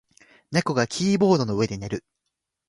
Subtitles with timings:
[0.49, 2.03] 猫がキーボードの上で寝る。